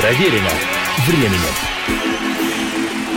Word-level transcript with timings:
Проверено 0.00 0.48
временем. 1.06 1.54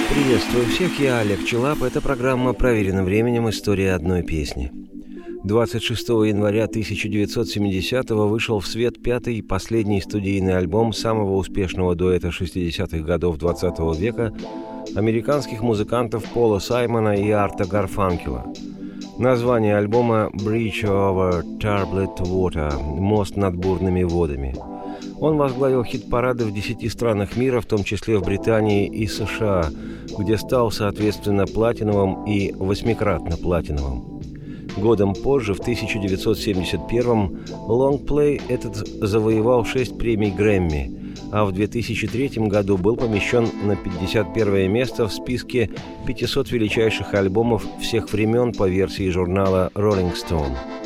Приветствую 0.10 0.66
всех, 0.66 1.00
я 1.00 1.20
Олег 1.20 1.46
Челап. 1.46 1.82
Это 1.82 2.02
программа 2.02 2.52
«Проверено 2.52 3.06
временем. 3.06 3.50
История 3.50 3.94
одной 3.94 4.22
песни». 4.22 4.70
26 5.46 6.10
января 6.10 6.66
1970-го 6.66 8.28
вышел 8.28 8.60
в 8.60 8.68
свет 8.68 9.02
пятый 9.02 9.38
и 9.38 9.42
последний 9.42 10.02
студийный 10.02 10.58
альбом 10.58 10.92
самого 10.92 11.38
успешного 11.38 11.96
дуэта 11.96 12.28
60-х 12.28 12.98
годов 12.98 13.38
20 13.38 13.80
-го 13.80 13.96
века 13.98 14.34
американских 14.94 15.62
музыкантов 15.62 16.26
Пола 16.34 16.60
Саймона 16.60 17.16
и 17.16 17.32
Арта 17.32 17.64
Гарфанкела. 17.64 18.54
Название 19.18 19.78
альбома 19.78 20.30
«Bridge 20.34 20.84
over 20.84 21.44
Turbulent 21.60 22.18
Water»– 22.18 22.78
«Мост 23.00 23.38
над 23.38 23.56
бурными 23.56 24.04
водами». 24.04 24.73
Он 25.24 25.38
возглавил 25.38 25.86
хит-парады 25.86 26.44
в 26.44 26.54
10 26.54 26.92
странах 26.92 27.38
мира, 27.38 27.62
в 27.62 27.66
том 27.66 27.86
числе 27.86 28.18
в 28.18 28.26
Британии 28.26 28.88
и 28.88 29.08
США, 29.08 29.70
где 30.20 30.38
стал, 30.38 30.70
соответственно, 30.70 31.46
платиновым 31.46 32.26
и 32.26 32.52
восьмикратно 32.52 33.38
платиновым. 33.38 34.22
Годом 34.76 35.14
позже, 35.14 35.54
в 35.54 35.62
1971-м, 35.62 37.40
лонгплей 37.70 38.42
этот 38.50 38.76
завоевал 38.76 39.64
6 39.64 39.98
премий 39.98 40.30
Грэмми, 40.30 41.16
а 41.32 41.46
в 41.46 41.54
2003 41.54 42.48
году 42.50 42.78
был 42.78 42.98
помещен 42.98 43.48
на 43.64 43.78
51 43.78 44.70
место 44.70 45.08
в 45.08 45.14
списке 45.14 45.70
500 46.06 46.52
величайших 46.52 47.14
альбомов 47.14 47.66
всех 47.80 48.12
времен 48.12 48.52
по 48.52 48.68
версии 48.68 49.10
журнала 49.10 49.72
Rolling 49.74 50.16
Stone. 50.16 50.83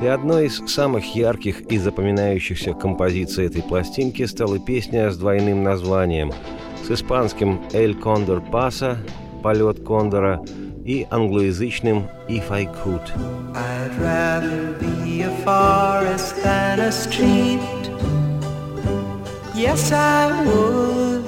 И 0.00 0.06
одной 0.06 0.46
из 0.46 0.62
самых 0.72 1.16
ярких 1.16 1.60
и 1.62 1.78
запоминающихся 1.78 2.72
композиций 2.72 3.46
этой 3.46 3.62
пластинки 3.62 4.24
стала 4.26 4.60
песня 4.60 5.10
с 5.10 5.16
двойным 5.16 5.64
названием. 5.64 6.32
С 6.86 6.90
испанским 6.92 7.60
«Эль 7.72 7.96
Кондор 7.96 8.40
Паса» 8.40 8.98
«Полет 9.42 9.82
Кондора» 9.84 10.40
и 10.84 11.04
англоязычным 11.10 12.08
«If 12.28 12.44
I 12.50 12.66
Could». 12.66 13.02
I'd 13.54 13.90
rather 13.98 14.78
be 14.78 15.22
a 15.22 15.30
forest 15.44 16.36
than 16.44 16.78
a 16.78 16.92
street. 16.92 17.60
Yes, 19.54 19.90
I 19.90 20.30
would. 20.46 21.24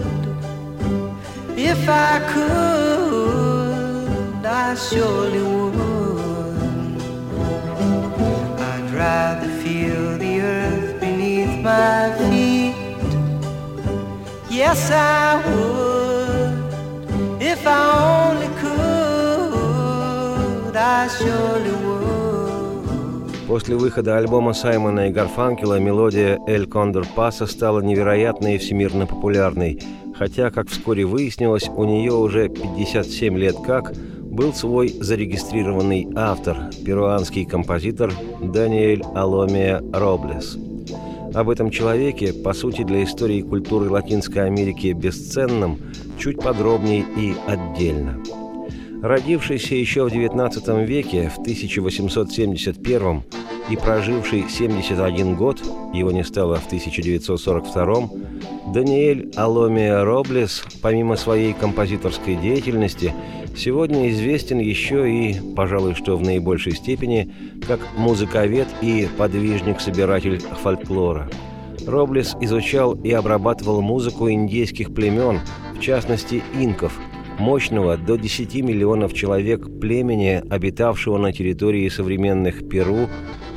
If 1.56 1.88
I 1.88 2.20
could, 2.32 3.66
I 4.46 4.76
surely 4.76 5.42
would 5.42 5.79
Yes, 14.60 14.90
I 14.90 15.40
would. 15.46 17.40
If 17.40 17.66
I 17.66 17.78
only 18.28 18.50
После 23.48 23.74
выхода 23.74 24.18
альбома 24.18 24.52
Саймона 24.52 25.08
и 25.08 25.12
Гарфанкела 25.12 25.80
мелодия 25.80 26.38
«Эль 26.46 26.66
Кондор 26.66 27.06
Паса» 27.16 27.46
стала 27.46 27.80
невероятной 27.80 28.56
и 28.56 28.58
всемирно 28.58 29.06
популярной, 29.06 29.80
хотя, 30.14 30.50
как 30.50 30.68
вскоре 30.68 31.06
выяснилось, 31.06 31.68
у 31.68 31.84
нее 31.84 32.12
уже 32.12 32.50
57 32.50 33.38
лет 33.38 33.56
как 33.64 33.94
был 33.96 34.52
свой 34.52 34.88
зарегистрированный 34.90 36.06
автор, 36.14 36.70
перуанский 36.84 37.46
композитор 37.46 38.12
Даниэль 38.42 39.02
Аломия 39.14 39.82
Роблес. 39.90 40.58
Об 41.34 41.48
этом 41.48 41.70
человеке, 41.70 42.32
по 42.32 42.52
сути, 42.52 42.82
для 42.82 43.04
истории 43.04 43.42
культуры 43.42 43.90
Латинской 43.90 44.46
Америки 44.46 44.92
бесценном, 44.92 45.78
чуть 46.18 46.38
подробнее 46.38 47.04
и 47.16 47.34
отдельно– 47.46 48.18
Родившийся 49.02 49.76
еще 49.76 50.06
в 50.06 50.12
XIX 50.12 50.84
веке, 50.84 51.30
в 51.30 51.38
1871 51.38 53.22
и 53.70 53.76
проживший 53.76 54.46
71 54.48 55.36
год, 55.36 55.62
его 55.94 56.10
не 56.10 56.24
стало 56.24 56.56
в 56.56 56.66
1942 56.66 58.10
Даниэль 58.74 59.30
Аломия 59.36 60.04
Роблес, 60.04 60.64
помимо 60.82 61.16
своей 61.16 61.52
композиторской 61.52 62.34
деятельности, 62.34 63.14
сегодня 63.56 64.10
известен 64.10 64.58
еще 64.58 65.10
и, 65.10 65.36
пожалуй, 65.54 65.94
что 65.94 66.16
в 66.16 66.22
наибольшей 66.22 66.72
степени, 66.72 67.32
как 67.66 67.80
музыковед 67.96 68.68
и 68.82 69.08
подвижник-собиратель 69.16 70.40
фольклора. 70.40 71.30
Роблес 71.86 72.36
изучал 72.40 72.94
и 72.94 73.12
обрабатывал 73.12 73.80
музыку 73.82 74.30
индейских 74.30 74.92
племен, 74.92 75.40
в 75.76 75.80
частности 75.80 76.42
инков– 76.54 76.98
мощного 77.40 77.96
до 77.96 78.16
10 78.16 78.54
миллионов 78.56 79.14
человек 79.14 79.66
племени, 79.80 80.42
обитавшего 80.48 81.18
на 81.18 81.32
территории 81.32 81.88
современных 81.88 82.68
Перу, 82.68 83.08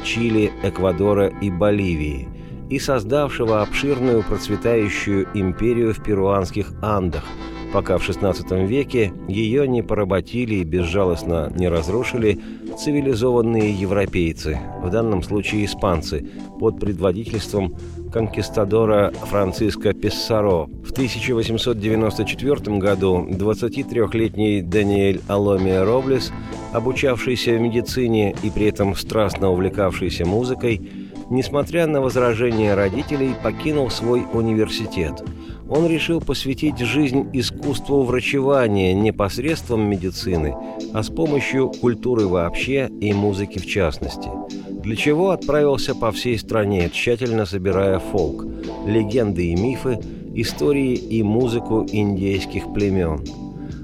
Чили, 0.04 0.52
Эквадора 0.64 1.28
и 1.28 1.50
Боливии, 1.50 2.28
и 2.70 2.80
создавшего 2.80 3.62
обширную 3.62 4.24
процветающую 4.24 5.28
империю 5.34 5.94
в 5.94 6.04
перуанских 6.04 6.74
Андах, 6.82 7.24
пока 7.72 7.98
в 7.98 8.08
XVI 8.08 8.66
веке 8.66 9.14
ее 9.28 9.68
не 9.68 9.82
поработили 9.82 10.56
и 10.56 10.64
безжалостно 10.64 11.52
не 11.56 11.68
разрушили 11.68 12.40
цивилизованные 12.78 13.72
европейцы, 13.72 14.60
в 14.82 14.90
данном 14.90 15.24
случае 15.24 15.66
испанцы, 15.66 16.26
под 16.60 16.80
предводительством 16.80 17.76
конкистадора 18.12 19.12
Франциско 19.30 19.94
Писсаро. 19.94 20.68
В 20.84 20.92
1894 20.92 22.78
году 22.78 23.28
23-летний 23.30 24.62
Даниэль 24.62 25.22
Аломия 25.28 25.84
Роблес, 25.84 26.32
обучавшийся 26.74 27.52
в 27.54 27.62
медицине 27.62 28.36
и 28.44 28.50
при 28.50 28.66
этом 28.66 28.96
страстно 28.96 29.50
увлекавшийся 29.52 30.26
музыкой, 30.26 30.82
несмотря 31.30 31.88
на 31.88 32.02
возражения 32.02 32.74
родителей, 32.74 33.36
покинул 33.44 33.90
свой 33.90 34.26
университет. 34.34 35.24
Он 35.70 35.88
решил 35.88 36.20
посвятить 36.20 36.80
жизнь 36.80 37.30
искусству 37.34 38.04
врачевания 38.04 38.94
не 38.94 39.12
посредством 39.12 39.90
медицины, 39.90 40.56
а 40.94 41.04
с 41.04 41.10
помощью 41.10 41.70
культуры 41.70 42.28
вообще 42.28 42.90
и 43.00 43.14
музыки 43.14 43.60
в 43.60 43.66
частности– 43.66 44.30
для 44.84 44.98
чего 44.98 45.30
отправился 45.30 45.96
по 45.96 46.12
всей 46.12 46.38
стране, 46.38 46.90
тщательно 46.90 47.46
собирая 47.46 48.00
фолк, 48.00 48.46
легенды 48.86 49.48
и 49.48 49.56
мифы, 49.56 49.98
истории 50.36 50.94
и 50.94 51.24
музыку 51.24 51.88
индейских 51.90 52.74
племен. 52.74 53.24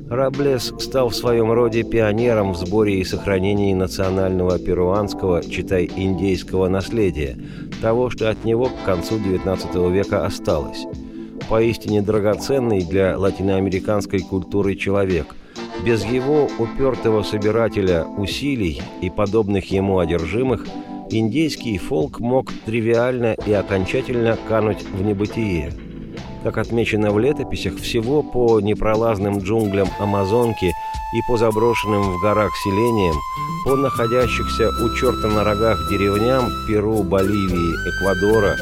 Раблес 0.09 0.73
стал 0.79 1.09
в 1.09 1.15
своем 1.15 1.51
роде 1.51 1.83
пионером 1.83 2.53
в 2.53 2.57
сборе 2.57 2.99
и 2.99 3.03
сохранении 3.03 3.73
национального 3.73 4.57
перуанского, 4.57 5.43
читай, 5.43 5.89
индейского 5.95 6.67
наследия, 6.67 7.37
того, 7.81 8.09
что 8.09 8.29
от 8.29 8.43
него 8.43 8.65
к 8.65 8.85
концу 8.85 9.17
XIX 9.17 9.91
века 9.91 10.25
осталось. 10.25 10.85
Поистине 11.47 12.01
драгоценный 12.01 12.83
для 12.83 13.17
латиноамериканской 13.17 14.19
культуры 14.19 14.75
человек– 14.75 15.35
без 15.83 16.03
его 16.03 16.49
упертого 16.59 17.23
собирателя 17.23 18.05
усилий 18.05 18.81
и 19.01 19.09
подобных 19.09 19.71
ему 19.71 19.99
одержимых 19.99 20.67
индейский 21.09 21.77
фолк 21.77 22.19
мог 22.19 22.51
тривиально 22.65 23.35
и 23.45 23.53
окончательно 23.53 24.37
кануть 24.47 24.83
в 24.83 25.01
небытие. 25.01 25.71
Как 26.43 26.57
отмечено 26.57 27.11
в 27.11 27.19
летописях, 27.19 27.75
всего 27.77 28.23
по 28.23 28.59
непролазным 28.59 29.39
джунглям 29.39 29.89
Амазонки 29.99 30.67
и 31.13 31.21
по 31.27 31.37
заброшенным 31.37 32.01
в 32.01 32.21
горах 32.21 32.51
селениям, 32.63 33.15
по 33.65 33.75
находящихся 33.75 34.69
у 34.69 34.95
черта 34.95 35.27
на 35.27 35.43
рогах 35.43 35.77
деревням 35.89 36.49
Перу, 36.67 37.03
Боливии, 37.03 37.75
Эквадора, 37.89 38.55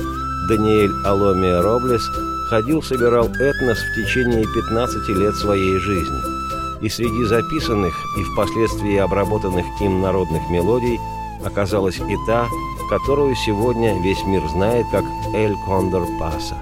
Даниэль 0.49 0.91
Аломия 1.05 1.61
Роблес 1.61 2.03
ходил-собирал 2.49 3.27
этнос 3.27 3.77
в 3.77 3.95
течение 3.95 4.45
15 4.55 5.09
лет 5.09 5.35
своей 5.35 5.77
жизни. 5.79 6.19
И 6.81 6.89
среди 6.89 7.25
записанных 7.25 7.93
и 8.17 8.23
впоследствии 8.23 8.97
обработанных 8.97 9.65
им 9.81 10.01
народных 10.01 10.49
мелодий– 10.49 10.99
оказалась 11.45 11.99
и 11.99 12.15
та, 12.25 12.47
которую 12.89 13.35
сегодня 13.35 13.99
весь 14.01 14.23
мир 14.25 14.47
знает 14.49 14.85
как 14.91 15.03
«Эль 15.33 15.55
Кондор 15.65 16.07
Паса». 16.19 16.55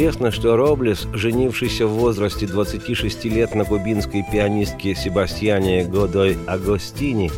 Не 0.00 0.06
безинтересно, 0.06 0.30
что 0.30 0.56
Роблес, 0.56 1.06
женившийся 1.12 1.86
в 1.86 1.90
возрасте 1.90 2.46
26 2.46 3.26
лет 3.26 3.54
на 3.54 3.66
кубинской 3.66 4.24
пианистке 4.32 4.94
Себастьяне 4.94 5.84
Годой 5.84 6.38
Агостини, 6.46 7.30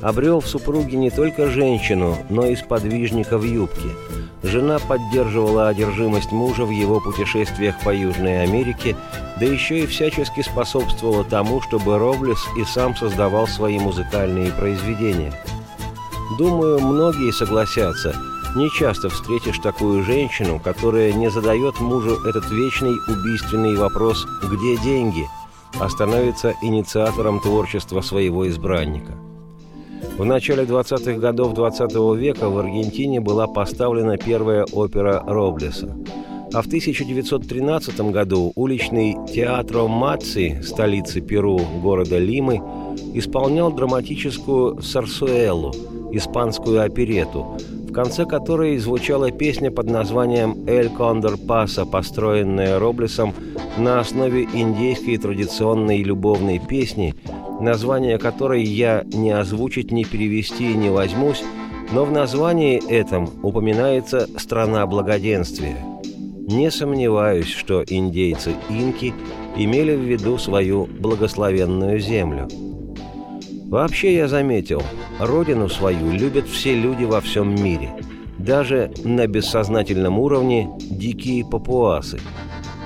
обрел 0.00 0.38
в 0.38 0.46
супруге 0.46 0.96
не 0.96 1.10
только 1.10 1.50
женщину, 1.50 2.16
но 2.30 2.46
и 2.46 2.54
сподвижника 2.54 3.36
в 3.36 3.42
юбке. 3.42 3.88
Жена 4.44 4.78
поддерживала 4.78 5.66
одержимость 5.66 6.30
мужа 6.30 6.64
в 6.64 6.70
его 6.70 7.00
путешествиях 7.00 7.74
по 7.82 7.92
Южной 7.92 8.44
Америке, 8.44 8.94
да 9.40 9.46
еще 9.46 9.80
и 9.80 9.86
всячески 9.86 10.42
способствовала 10.42 11.24
тому, 11.24 11.62
чтобы 11.62 11.98
Роблес 11.98 12.38
и 12.56 12.62
сам 12.62 12.94
создавал 12.94 13.48
свои 13.48 13.80
музыкальные 13.80 14.52
произведения. 14.52 15.32
Думаю, 16.38 16.78
многие 16.78 17.32
согласятся– 17.32 18.14
не 18.54 18.70
часто 18.70 19.08
встретишь 19.08 19.58
такую 19.58 20.02
женщину, 20.04 20.60
которая 20.62 21.12
не 21.12 21.30
задает 21.30 21.80
мужу 21.80 22.16
этот 22.26 22.50
вечный 22.50 22.94
убийственный 23.08 23.76
вопрос 23.76 24.26
«Где 24.42 24.76
деньги?», 24.76 25.26
а 25.80 25.88
становится 25.88 26.54
инициатором 26.62 27.40
творчества 27.40 28.00
своего 28.00 28.48
избранника. 28.48 29.12
В 30.16 30.24
начале 30.24 30.62
20-х 30.62 31.18
годов 31.18 31.54
20 31.54 31.92
-го 31.92 32.16
века 32.16 32.48
в 32.48 32.58
Аргентине 32.58 33.20
была 33.20 33.48
поставлена 33.48 34.16
первая 34.16 34.64
опера 34.72 35.22
Роблеса. 35.26 35.96
А 36.52 36.62
в 36.62 36.66
1913 36.66 38.12
году 38.12 38.52
уличный 38.54 39.16
театр 39.34 39.88
Маци, 39.88 40.62
столицы 40.62 41.20
Перу, 41.20 41.58
города 41.82 42.18
Лимы, 42.18 42.62
исполнял 43.14 43.72
драматическую 43.72 44.80
«Сарсуэлу», 44.80 45.72
испанскую 46.12 46.84
оперету, 46.84 47.56
конце 47.94 48.26
которой 48.26 48.76
звучала 48.76 49.30
песня 49.30 49.70
под 49.70 49.88
названием 49.88 50.66
«Эль 50.66 50.90
Кондор 50.90 51.38
Паса», 51.38 51.86
построенная 51.86 52.78
Роблесом 52.78 53.32
на 53.78 54.00
основе 54.00 54.44
индейской 54.52 55.16
традиционной 55.16 56.02
любовной 56.02 56.58
песни, 56.58 57.14
название 57.60 58.18
которой 58.18 58.64
я 58.64 59.04
не 59.04 59.30
озвучить, 59.30 59.92
не 59.92 60.04
перевести 60.04 60.74
не 60.74 60.90
возьмусь, 60.90 61.42
но 61.92 62.04
в 62.04 62.10
названии 62.10 62.82
этом 62.90 63.30
упоминается 63.42 64.28
«Страна 64.38 64.84
благоденствия». 64.86 65.76
Не 66.46 66.70
сомневаюсь, 66.70 67.48
что 67.48 67.82
индейцы-инки 67.82 69.14
имели 69.56 69.94
в 69.94 70.00
виду 70.00 70.36
свою 70.36 70.86
благословенную 70.86 72.00
землю– 72.00 72.48
Вообще 73.64 74.14
я 74.14 74.28
заметил, 74.28 74.82
родину 75.18 75.68
свою 75.68 76.12
любят 76.12 76.46
все 76.46 76.74
люди 76.74 77.04
во 77.04 77.20
всем 77.20 77.54
мире. 77.54 77.90
Даже 78.38 78.92
на 79.04 79.26
бессознательном 79.26 80.18
уровне 80.18 80.68
дикие 80.78 81.44
папуасы. 81.44 82.20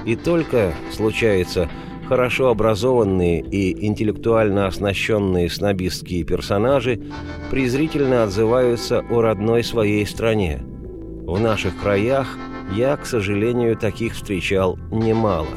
И 0.06 0.14
только, 0.14 0.72
случается, 0.92 1.68
хорошо 2.06 2.48
образованные 2.48 3.40
и 3.40 3.86
интеллектуально 3.86 4.66
оснащенные 4.66 5.50
снобистские 5.50 6.24
персонажи 6.24 7.02
презрительно 7.50 8.22
отзываются 8.22 9.04
о 9.10 9.20
родной 9.20 9.64
своей 9.64 10.06
стране. 10.06 10.60
В 10.62 11.38
наших 11.38 11.78
краях 11.78 12.38
я, 12.74 12.96
к 12.96 13.04
сожалению, 13.04 13.76
таких 13.76 14.14
встречал 14.14 14.78
немало. 14.90 15.48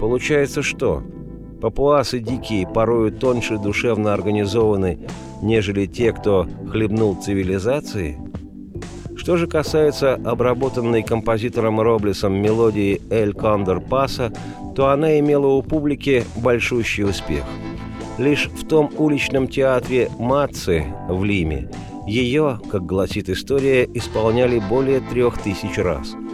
Получается 0.00 0.62
что? 0.62 1.02
Папуасы 1.60 2.20
дикие 2.20 2.68
порою 2.68 3.10
тоньше 3.10 3.58
душевно 3.58 4.12
организованы, 4.12 4.98
нежели 5.42 5.86
те, 5.86 6.12
кто 6.12 6.46
хлебнул 6.70 7.16
цивилизации. 7.16 8.18
Что 9.16 9.36
же 9.36 9.48
касается 9.48 10.14
обработанной 10.14 11.02
композитором 11.02 11.80
Роблесом 11.80 12.34
мелодии 12.34 13.02
«Эль 13.10 13.34
Кондор 13.34 13.80
Паса», 13.80 14.32
то 14.76 14.88
она 14.88 15.18
имела 15.18 15.48
у 15.48 15.62
публики 15.62 16.24
большущий 16.36 17.04
успех. 17.04 17.44
Лишь 18.18 18.46
в 18.46 18.66
том 18.66 18.90
уличном 18.96 19.48
театре 19.48 20.10
«Матцы» 20.18 20.84
в 21.08 21.24
Лиме 21.24 21.68
ее, 22.06 22.58
как 22.70 22.86
гласит 22.86 23.28
история, 23.28 23.84
исполняли 23.92 24.60
более 24.60 25.00
трех 25.00 25.38
тысяч 25.38 25.76
раз– 25.76 26.14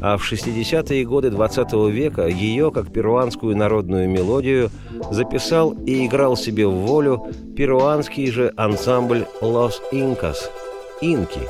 а 0.00 0.16
в 0.16 0.32
60-е 0.32 1.04
годы 1.04 1.30
20 1.30 1.72
-го 1.72 1.90
века 1.90 2.26
ее, 2.26 2.70
как 2.70 2.92
перуанскую 2.92 3.56
народную 3.56 4.08
мелодию, 4.08 4.70
записал 5.10 5.72
и 5.86 6.06
играл 6.06 6.36
себе 6.36 6.66
в 6.66 6.74
волю 6.74 7.26
перуанский 7.56 8.30
же 8.30 8.52
ансамбль 8.56 9.26
«Лос 9.40 9.82
Инкас»– 9.92 10.50
«Инки». 11.00 11.40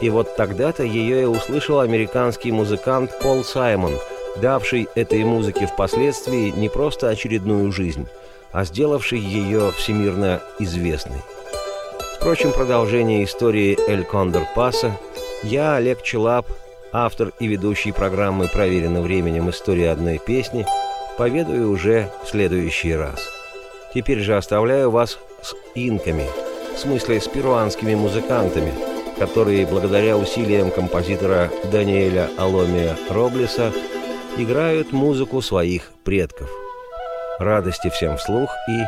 И 0.00 0.08
вот 0.08 0.36
тогда-то 0.36 0.82
ее 0.82 1.22
и 1.22 1.26
услышал 1.26 1.80
американский 1.80 2.52
музыкант 2.52 3.10
Пол 3.22 3.44
Саймон, 3.44 3.92
давший 4.40 4.88
этой 4.94 5.24
музыке 5.24 5.66
впоследствии 5.66 6.52
не 6.56 6.68
просто 6.68 7.08
очередную 7.08 7.70
жизнь, 7.72 8.06
а 8.52 8.64
сделавший 8.64 9.18
ее 9.18 9.72
всемирно 9.72 10.40
известной. 10.58 11.20
Впрочем, 12.16 12.52
продолжение 12.52 13.24
истории 13.24 13.78
«Эль 13.88 14.04
Кондор 14.04 14.46
Паса» 14.54 14.96
я, 15.42 15.76
Олег 15.76 16.02
Челап, 16.02 16.46
автор 16.92 17.32
и 17.38 17.46
ведущий 17.46 17.92
программы 17.92 18.48
«Проверено 18.48 19.00
временем. 19.00 19.50
История 19.50 19.90
одной 19.90 20.18
песни», 20.18 20.66
поведаю 21.18 21.70
уже 21.70 22.10
в 22.24 22.28
следующий 22.28 22.94
раз. 22.94 23.20
Теперь 23.94 24.20
же 24.20 24.36
оставляю 24.36 24.90
вас 24.90 25.18
с 25.42 25.54
инками, 25.74 26.26
в 26.74 26.78
смысле 26.78 27.20
с 27.20 27.28
перуанскими 27.28 27.94
музыкантами, 27.94 28.72
которые 29.18 29.66
благодаря 29.66 30.16
усилиям 30.16 30.70
композитора 30.70 31.50
Даниэля 31.70 32.30
Аломия 32.38 32.96
Роблеса 33.10 33.72
играют 34.36 34.92
музыку 34.92 35.42
своих 35.42 35.92
предков. 36.04 36.48
Радости 37.38 37.90
всем 37.90 38.16
вслух 38.16 38.50
и 38.68 38.80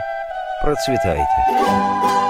процветайте! 0.63 2.22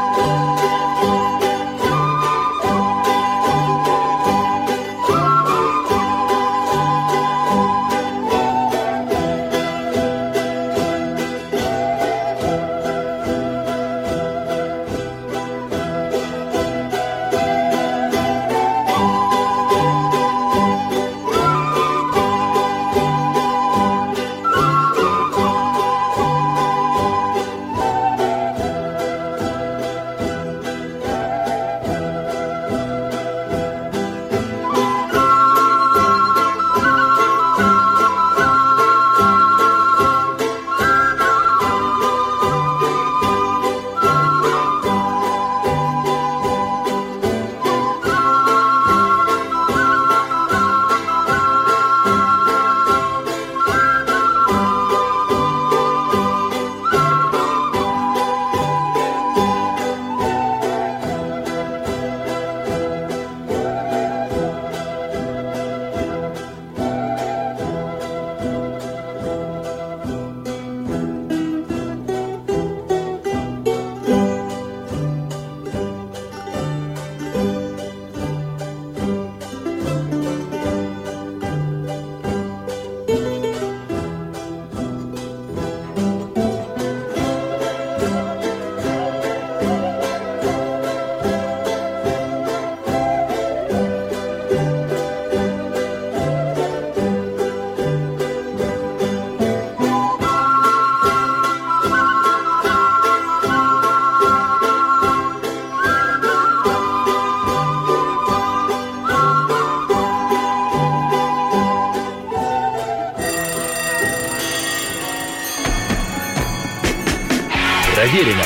Проверено 118.22 118.44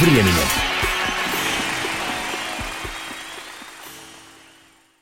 временем. 0.00 0.61